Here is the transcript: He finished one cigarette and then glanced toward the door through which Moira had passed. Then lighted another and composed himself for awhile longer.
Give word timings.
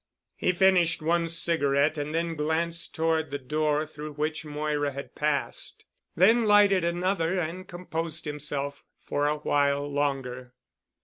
He 0.35 0.51
finished 0.51 1.03
one 1.03 1.27
cigarette 1.27 1.95
and 1.95 2.11
then 2.11 2.33
glanced 2.35 2.95
toward 2.95 3.29
the 3.29 3.37
door 3.37 3.85
through 3.85 4.13
which 4.13 4.43
Moira 4.43 4.91
had 4.93 5.13
passed. 5.13 5.85
Then 6.15 6.45
lighted 6.45 6.83
another 6.83 7.37
and 7.37 7.67
composed 7.67 8.25
himself 8.25 8.83
for 8.99 9.27
awhile 9.27 9.87
longer. 9.87 10.55